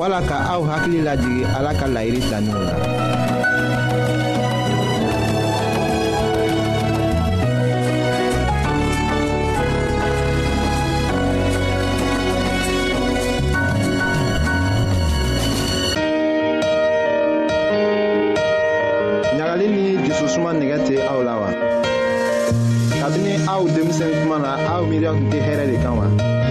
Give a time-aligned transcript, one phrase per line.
[0.00, 2.74] wala ka aw hakili lajigi ala ka layiri taninw la
[19.36, 21.48] ɲagali ni jususuma nɛgɛ tɛ aw la wa
[23.04, 26.06] kabini aw denmisɛn kuma na aw miiriya tun tɛ hɛɛrɛ de kan wa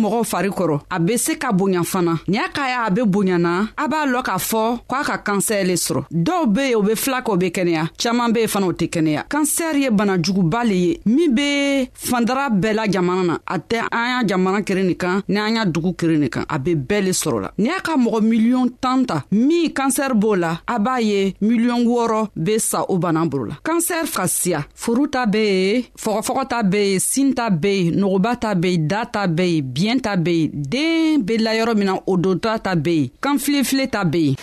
[0.00, 3.00] mɔgɔw fari kɔrɔ a be se ka bonya fana ni a ka ya a be
[3.04, 6.74] bonyana a b'a lɔn k'a fɔ ko a ka kansɛr le sɔrɔ dɔw be ye
[6.74, 9.74] o be fila kɛ o be kɛnɛya caaman be ye fana o tɛ kɛnɛya kansɛr
[9.82, 14.26] ye banajuguba le ye min be fandara bɛɛ la jamana na a tɛ an y'a
[14.36, 17.10] jamana keren nin kan ni an y'a dugu keren nin kan a be bɛɛ le
[17.12, 21.00] sɔrɔ la ni a ka mɔgɔ miliyɔn tan ta min kansɛr b'o la a b'a
[21.02, 25.38] ye miliyɔn wɔɔrɔ be sa o bana bolo la kansɛr ka siya furu ta be
[25.38, 29.26] ye fɔgɔfɔgɔ ta be ye sin ta be ye nogoba ta be ye da ta
[29.26, 32.58] be ye biɲɛ biɲɛ ta be yen den be la yɔrɔ min na o donta
[32.62, 34.36] ta be yen kanfilefile ta be yen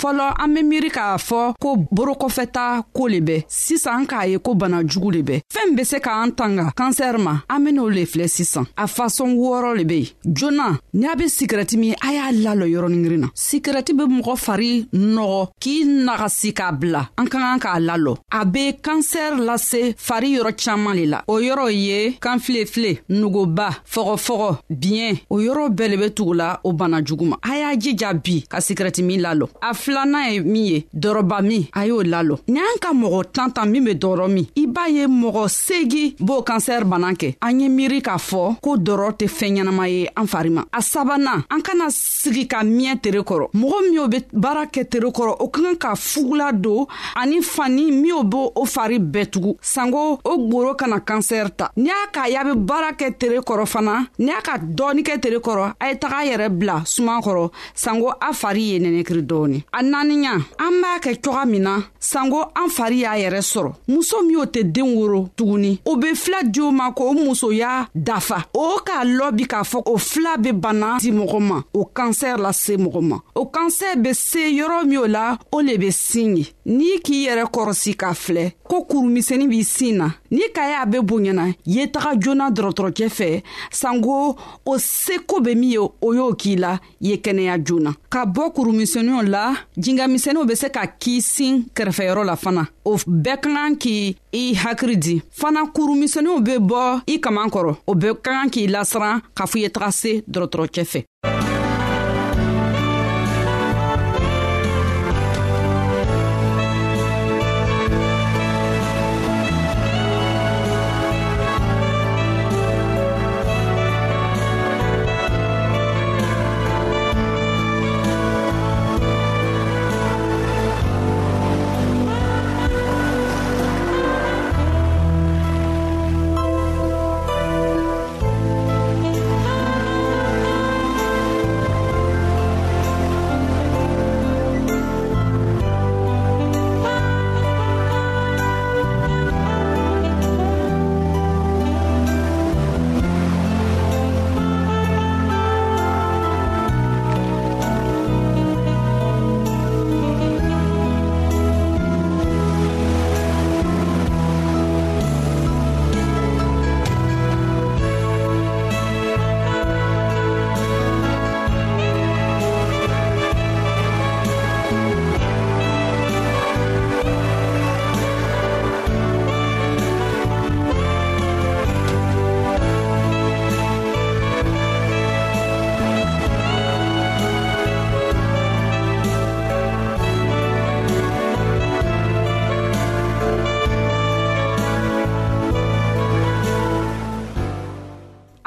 [0.00, 4.54] fɔlɔ an be miiri k'a fɔ ko borokɔfɛta koo le bɛ sisan k'a ye ko
[4.54, 8.26] bana jugu le bɛ fɛɛn be se k'an tanga kansɛri ma an ben'o le filɛ
[8.30, 12.32] sisan a fasɔn wɔɔrɔ le be yen joona ni a be sigɛrɛti min a y'a
[12.32, 17.58] lalɔ yɔrɔningirin na sigɛrɛti be mɔgɔ fari nɔgɔ k'i nagasi k'a bila an ka kan
[17.60, 23.00] k'a lalɔ a be kansɛri lase fari yɔrɔ caaman le la o yɔrɔ ye kanfilefile
[23.10, 27.76] nugoba fɔgɔfɔgɔ biɲɛ o yɔrɔ bɛɛ le be tugula o bana jugu ma a y'a
[27.78, 32.02] jija bi ka sigɛrɛti min lalɔ a filanan ye min ye dɔrɔba min a y'o
[32.04, 35.44] lalɔ ni an ka mɔgɔ tan tan min be dɔrɔ min i b'a ye mɔgɔ
[35.50, 39.86] segi b'o kansɛri bana kɛ an ye miiri k'a fɔ ko dɔrɔ tɛ fɛɛn ɲɛnama
[39.90, 44.10] ye an fari ma a sabanan an kana sigi ka miɲɛ tere kɔrɔ mɔgɔ minw
[44.12, 46.86] be baara kɛ tere kɔrɔ o ka kan ka fugula don
[47.16, 51.90] ani fani minw b' o fari bɛɛ tugun sanko o gboro kana kansɛri ta ni
[51.90, 55.38] y'a k'a y'a be baara kɛ tere kɔrɔ fana ni y'a ka dɔɔni kɛ tere
[55.40, 59.82] kɔrɔ a ye taga yɛrɛ bila suman kɔrɔ sanko a fari ye nɛnɛkiri dɔɔni a
[59.82, 64.44] naaniya an b'a kɛ coga min na sanko an fari y'a yɛrɛ sɔrɔ muso min'o
[64.44, 69.04] tɛ den woro tuguni o be fila di o ma k'o musoya dafa o k'a
[69.04, 73.18] lɔbi k'a fɔ o fila be bana di mɔgɔ ma o kansɛr lase mɔgɔ ma
[73.34, 77.24] o kansɛr be se yɔrɔ min o la o le be sin ye n'i k'i
[77.28, 81.86] yɛrɛ kɔrɔsi k'a filɛ ko kurumisɛni b'i sin na n'i ka y'a be bonyana ye
[81.90, 83.42] taga joona dɔrɔtɔrɔcɛ fɛ
[83.72, 84.36] sanko
[84.66, 89.22] o seko be min ye o y'o k'i la ye kɛnɛya joona ka bɔ kurumisɛniw
[89.28, 94.16] la jingamisɛniw be se ka k'i sin kɛrɛfɛyɔrɔ la fana o bɛɛ ka kan k'
[94.32, 98.66] i hakiri di fana kurumisɛniw be bɔ i kaman kɔrɔ o bɛɛ ka kan k'i
[98.68, 101.04] lasiran k'a fɔ i ye taga se dɔrɔtɔrɔcɛ fɛ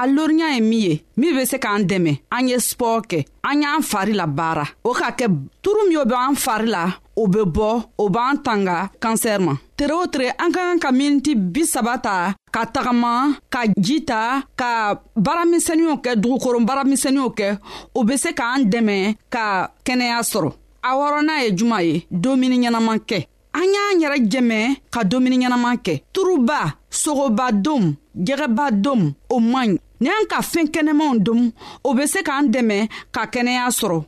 [0.03, 3.19] a loriya ye min ye min be se k'an dɛmɛ an ye spɔr kɛ
[3.49, 5.25] an y'an fari la baara o ka kɛ
[5.63, 6.83] turu min o be an fari la
[7.15, 7.69] o be bɔ
[8.03, 12.33] o b'an tanga kansɛr ma tere o tere an ka kan ka miniti bisaba ta
[12.51, 17.47] ka tagama ka ji ta ka baaramisɛniw kɛ dugukoron baaramisɛniw kɛ
[17.95, 18.97] o be se k'an dɛmɛ
[19.31, 20.51] ka kɛnɛya sɔrɔ
[20.83, 23.19] a wɔrɔna ye juman ye domuni ɲɛnaman kɛ
[23.55, 24.61] an y'an yɛrɛ jɛmɛ
[24.91, 27.95] ka domuni ɲɛnaman kɛ turuba sogoba dom
[28.27, 31.41] jɛgɛba dom o man ɲi ni an ka fɛɛn kɛnɛmanw dom
[31.87, 32.79] o be se k'an dɛmɛ
[33.15, 33.99] ka kɛnɛya sɔrɔ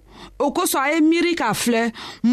[0.43, 1.83] o kosɔn a ye miiri k'a filɛ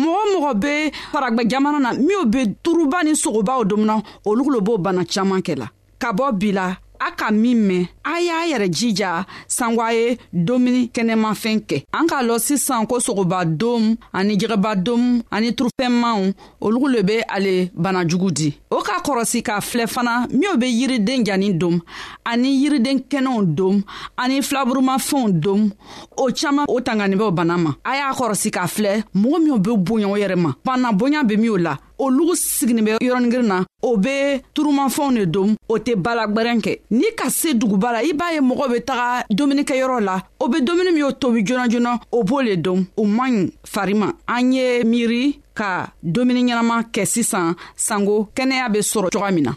[0.03, 0.75] mɔgɔ mɔgɔ be
[1.13, 5.55] faragwɛ jamana na minw be turuba ni sogobaw domuna olu lo b'o bana caaman kɛ
[5.59, 5.67] la
[5.99, 6.75] ka bɔ bi la
[7.07, 9.25] a ka min mɛn a y'a yɛrɛ jija
[9.57, 10.17] sanwa ye
[10.47, 17.03] domuni kɛnɛmafɛn kɛ an k'a lɔn sisan ko sogobadom ani jɛgɛbadom ani turufɛnmaw olugu le
[17.03, 21.81] be ale banajugu di o ka kɔrɔsi k'a filɛ fana minw be yiriden janin dom
[22.25, 23.83] ani yiriden kɛnɛw dom
[24.17, 25.71] ani filaburumafɛnw dom
[26.17, 30.07] o caaman o tanganibɛw bana ma a y'a kɔrɔsi k'a filɛ mɔgɔ minw be bonya
[30.09, 33.59] o yɛrɛ ma bana bonya be minw la olugu siginin bɛ yɔrɔnigirin na
[33.89, 34.17] o be
[34.55, 38.41] turumafɛnw de dom o tɛ balagwɛrɛn kɛ n'i ka se duguba la i b'a ye
[38.41, 42.43] mɔgɔw be taga dumunikɛyɔrɔ la o be dumuni min y'o tobi joona joona o b'o
[42.45, 47.55] le dom o man ɲi fari ma an ye miiri ka dumuni ɲɛnaman kɛ sisan
[47.77, 49.53] sanko kɛnɛya be sɔrɔ coga min na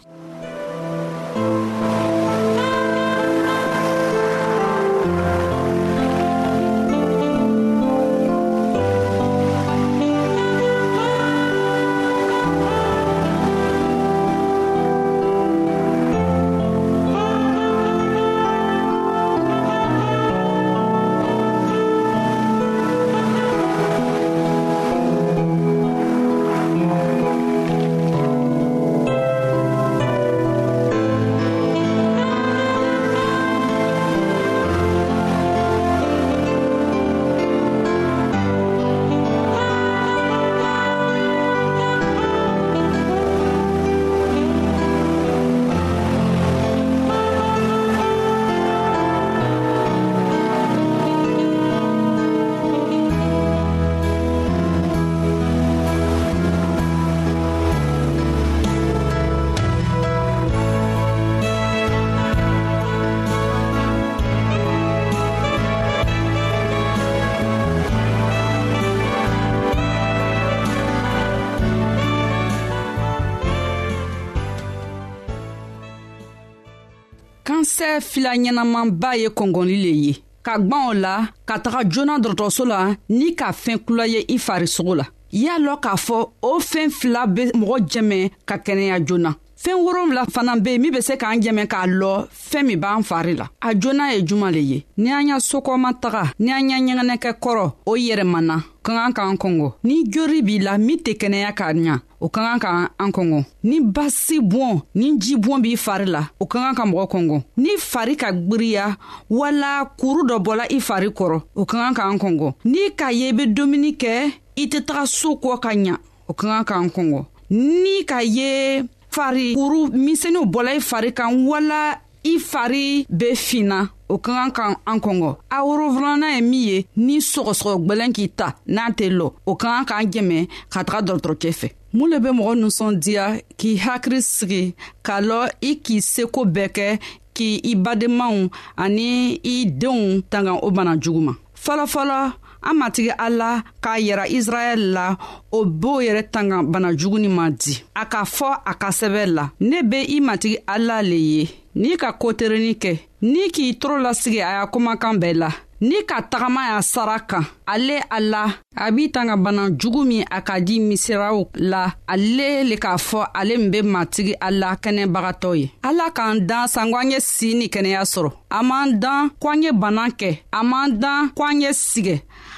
[77.96, 80.14] yɛrɛ fila ɲɛnamanba ye kɔngɔli le ye
[80.46, 81.14] ka gwan o la
[81.46, 85.80] ka taga joona dɔrɔtɔrɔso la ni ka fɛɛn kula ye i farisogo la y'a lɔn
[85.80, 90.72] k'a fɔ o fɛɛn fila be mɔgɔ jɛmɛ ka kɛnɛya joona fɛɛn wolonfila fana be
[90.72, 94.12] yen min be se k'an jɛmɛ k'a lɔ fɛɛn min b'an fari la a joona
[94.14, 98.62] ye juman le ye ni an y'a sokɔmataga ni an y'a ɲɛgɛnɛkɛ kɔrɔ o yɛrɛmana
[98.82, 102.40] ka kan k'an kɔngɔ ni jori b'i la min tɛ kɛnɛya k'a ɲa o ka
[102.44, 106.58] kan ka an kɔngɔ ni basi bɔn ni ji bɔn b'i fari la o ka
[106.60, 108.96] kan ka mɔgɔ kɔngɔ ni fari ka gwiriya
[109.30, 113.28] wala kuru dɔ bɔla i fari kɔrɔ o ka kan k'an kɔngɔ n'i k'a ye
[113.30, 115.96] i be dumuni kɛ i tɛ taga soo kɔ ka ɲa
[116.28, 118.82] o ka kan k'an kɔngɔ ni k'a ye
[119.16, 121.80] fari kuru misɛniw bɔla i fari kan wala
[122.24, 122.86] i fari
[123.18, 127.74] be finna o ka kan ka an kɔngɔ a worofilanan ye min ye ni sɔgɔsɔgɔ
[127.86, 130.38] gwɛlɛn k'i ta n'a tɛ lɔ o ka kan k'an jɛmɛ
[130.72, 133.24] ka taga dɔgɔtɔrɔcɛ fɛ mun le be mɔgɔ ninsɔndiya
[133.58, 134.62] k'i hakiri sigi
[135.06, 136.88] k'a lɔ i k'i seko bɛɛ kɛ
[137.36, 138.48] k'i i badenmaw
[138.84, 139.08] ani
[139.44, 141.32] i denw tanga o bana jugu ma
[141.64, 142.20] fɔlɔfɔlɔ
[142.66, 145.16] an matigi ala k'a yira israɛl la
[145.52, 149.50] o b'o yɛrɛ tanga bana juguni ma di a k'a fɔ a ka sɛbɛ la
[149.60, 154.40] ne be i matigi ala le ye n'i ka koterenin kɛ n'i k'i toro lasigi
[154.42, 158.90] a y'a kumakan bɛɛ la n'i ka tagama y'a sara kan ale a la a
[158.90, 163.58] b'i tanga bana jugu min a ka di misiraw la ale le k'a fɔ ale
[163.58, 167.66] min be matigi a la kɛnɛbagatɔ ye ala k'an dan sanko an ye sii ni
[167.68, 171.60] kɛnɛya sɔrɔ a m'an dan ko an ye bana kɛ a m'an dan ko an
[171.60, 172.20] ye sigɛ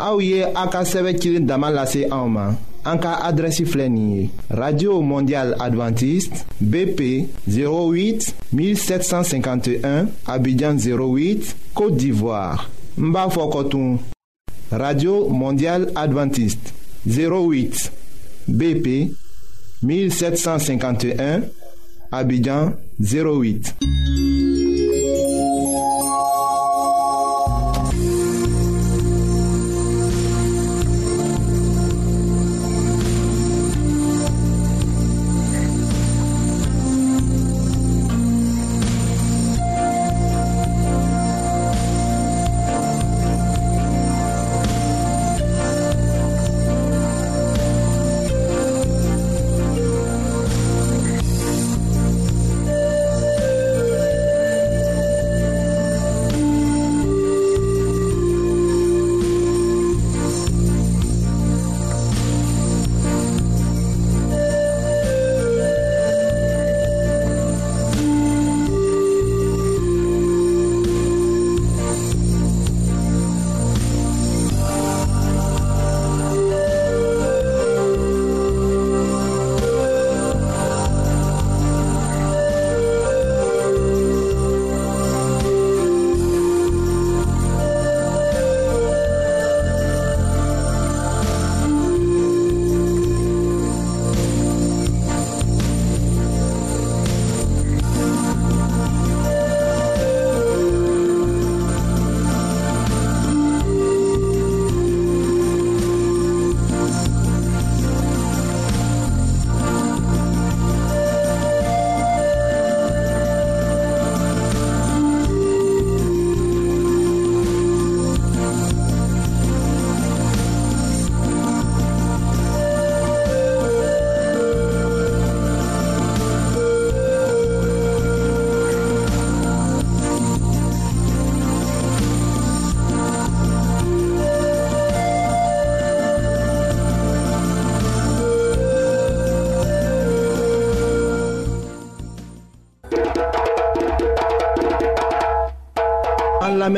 [0.00, 2.56] Aouye Aka en main,
[3.14, 3.62] adresse
[4.50, 12.70] radio mondial adventiste bp 08 1751 abidjan 08 côte d'ivoire
[14.72, 16.72] radio Mondiale adventiste
[17.06, 17.92] 08
[18.48, 19.12] bp
[19.82, 21.40] 1751
[22.10, 23.76] abidjan 08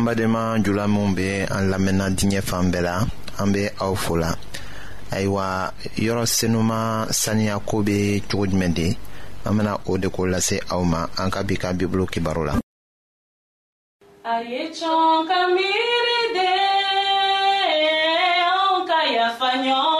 [0.00, 2.96] an badenma jula min be an lamɛnna diɲɛ fan bɛɛ la
[3.38, 4.30] an be aw fola
[5.14, 7.96] ayiwa yɔrɔ senuman saninya ko be
[8.28, 8.96] cogo jumɛn de
[9.44, 12.54] an bena o de ko lase aw ma an ka bi ka bibulu kibaru la
[14.24, 16.48] ayecɔn ka miiri de
[18.40, 19.99] an ka yafa ɲɔgɔn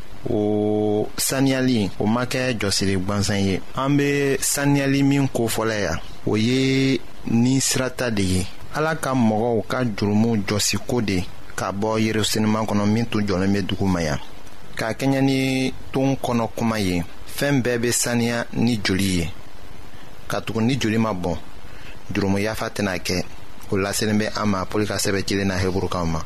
[0.29, 5.95] o saniyali o ma kɛ jɔsiri gwansan ye an be saniyali min ko fɔlɔ ya
[6.25, 11.23] o ye ni sirata de ye ala ka mɔgɔw ka jurumu jɔsiko de
[11.55, 14.19] ka bɔ yerusalema kɔnɔ min tun jɔlen bɛ dugu ma yan
[14.75, 17.03] k'a kɛɲɛ ni ton kɔnɔ kuma ye
[17.37, 19.31] fɛɛn bɛɛ be saniya ni joli ye
[20.27, 21.35] ka tugu ni joli ma bɔn
[22.13, 23.23] jurumu yafa tɛna kɛ
[23.71, 26.21] o laselen bɛ an ma pɔli ka sɛbɛ cilen na heburukaw ma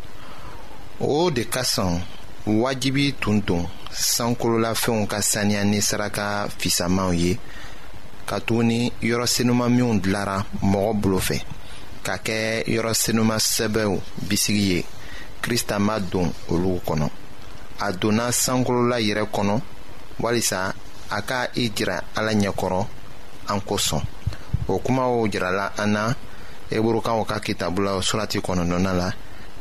[1.00, 2.02] o de ka sɔn
[2.46, 3.66] wajibi tun don
[3.98, 7.32] sankololafɛnw ka saniya ni saraka fisamanw ye
[8.28, 10.38] katuguni yɔrɔ senuman minw dilara
[10.72, 11.38] mɔgɔ bolo fɛ
[12.06, 12.40] ka kɛ
[12.74, 13.96] yɔrɔ senuman sɛbɛw
[14.28, 14.86] bisigi ye
[15.42, 17.08] krista ma don olu kɔnɔ
[17.88, 19.62] a donna sankolola yɛrɛ kɔnɔ
[20.20, 20.74] walisa
[21.12, 22.86] a ka i jira ala ɲɛkɔrɔ
[23.48, 24.02] an kosɔn
[24.68, 26.14] o kumaw jirala an na
[26.70, 29.12] eburukaw ka kitabu la surati kɔnɔntɔnna la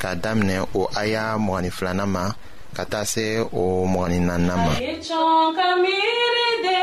[0.01, 2.33] k'a daminɛ o aya mɔgɔnin filanan ma
[2.75, 4.73] ka taa se o mɔgɔni naaninan ma.
[5.07, 6.79] cɔn ka miiri de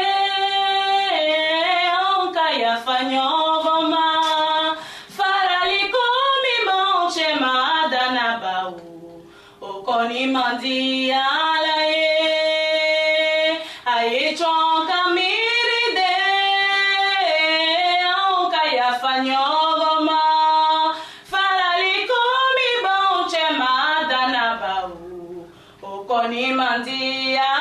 [2.00, 3.61] anw ka yafa ɲɔgɔn
[26.32, 27.61] Mani Mandia.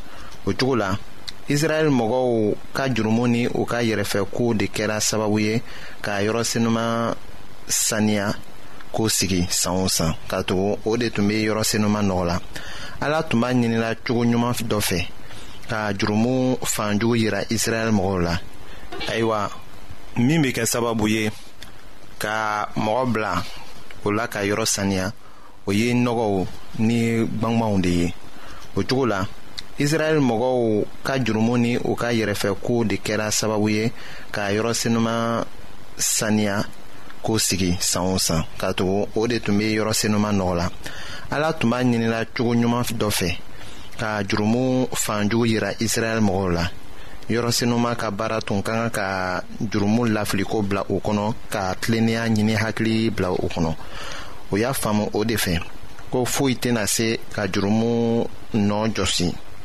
[0.45, 0.91] o cogo la
[1.53, 2.29] israɛl mɔgɔw
[2.75, 5.53] ka jurumu ni u ka yɛrɛfɛkow de kɛra sababu ye
[6.03, 7.13] k'a yɔrɔ senuman
[7.67, 8.27] saniya
[8.93, 12.37] k'o sigi san o san ka tugu o de tun be yɔrɔ senuman nɔgɔ la
[13.01, 15.07] ala tun b'a ɲinila cogo ɲuman dɔ fɛ
[15.69, 18.39] ka jurumu fanjugu yira israɛl mɔgɔw la
[19.09, 19.49] ayiwa
[20.17, 21.29] min be kɛ sababu ye
[22.17, 23.43] ka mɔgɔ bila
[24.05, 25.13] o la ka yɔrɔ saniya
[25.67, 26.47] o ye nɔgɔw
[26.79, 28.13] ni gwangwanw de ye
[28.75, 29.27] o cogo la
[29.83, 30.57] israɛl mɔgɔw
[31.07, 33.83] ka jurumu ni u ka yɛrɛfɛkow de kɛra sababu ye
[34.33, 35.45] k'a yɔrɔsenuman
[35.97, 36.57] saniya
[37.23, 40.67] k'o sigi san o san ka tugu o de tun be yɔrɔsenuman nɔgɔ la
[41.33, 43.29] ala tun b'a ɲinila cogo ɲuman dɔ fɛ
[43.99, 44.63] ka jurumu
[45.03, 46.65] fanjugu yira israɛl mɔgɔw la
[47.29, 49.07] yɔrɔsenuman ka baara tun ka kan ka
[49.63, 53.75] jurumu lafiliko bila o kɔnɔ ka tilennenya ɲini hakili bila o kɔnɔ
[54.51, 55.59] o y'a faamu o de fɛ
[56.11, 59.33] ko foyi tena se ka jurumu nɔɔ jɔsi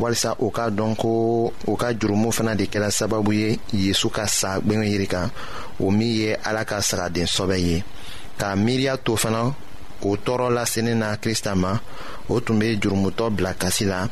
[0.00, 1.08] walisa o k'a dɔn ko
[1.68, 5.28] o ka jurumu fana de kɛra sababu ye yezu ka sa gwɛngɛ yiri kan
[5.82, 7.84] o min ye ala ka sagaden sɔbɛ ye
[8.40, 9.54] k'a miiriya to fana
[10.02, 11.72] o tɔɔrɔ lasenin na krista ma
[12.28, 14.08] o tun be jurumutɔ bila kasi la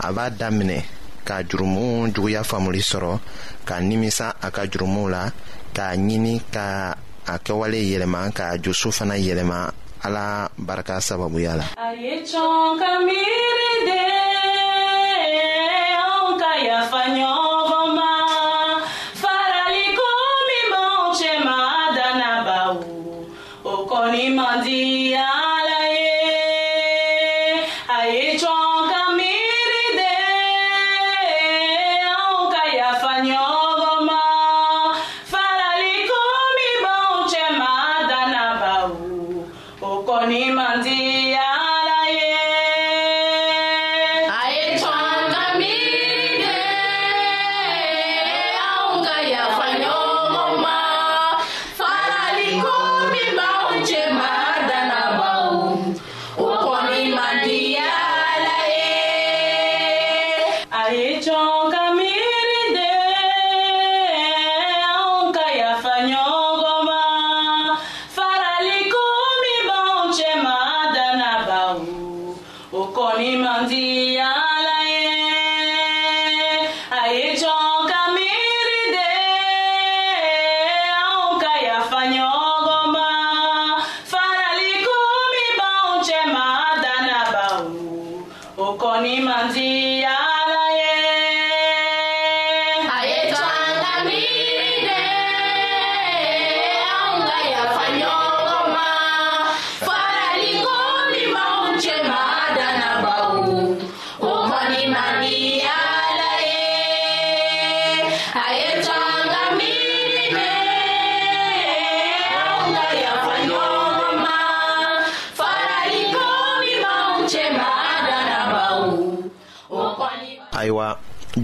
[0.00, 0.82] a b'a daminɛ
[1.24, 3.18] ka jurumu juguya faamuli sɔrɔ
[3.64, 5.30] ka nimisa a ka jurumuw la
[5.74, 6.94] k'a ɲini ka
[7.26, 8.58] a kɛwale yɛlɛma k'a
[8.92, 9.72] fana yɛlɛma
[10.04, 14.31] ala barika sababuya la a ye ka miiri
[16.92, 17.51] 白牛。
[88.78, 90.21] koni manzia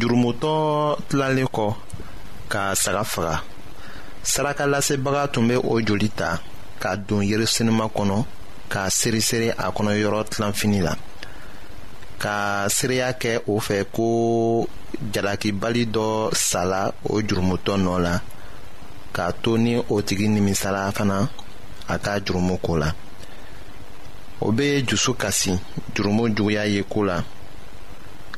[0.00, 0.52] jurumutɔ
[1.08, 1.66] tilalen kɔ
[2.52, 3.34] ka saga faga
[4.30, 6.30] saraka lasebaga tun be o joli ta
[6.82, 8.16] ka don yerisenima kɔnɔ
[8.72, 10.92] k'a seresere a kɔnɔ yɔrɔ tilanfini la
[12.22, 12.36] ka
[12.76, 14.04] seereya kɛ o fɛ ko
[15.12, 16.06] jalakibali dɔ
[16.48, 18.14] sala o jurumutɔ nɔ la
[19.14, 21.28] k'a to ni o tigi nimisala fana
[21.88, 22.90] a ka jurumu ko la
[24.40, 25.52] o be dusu kasi
[25.94, 27.18] jurumu juguya ye ko la